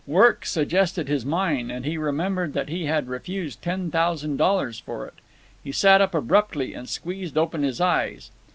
[0.07, 5.05] Work suggested his mine, and he remembered that he had refused ten thousand dollars for
[5.05, 5.13] it.
[5.63, 8.31] He sat up abruptly and squeezed open his eyes.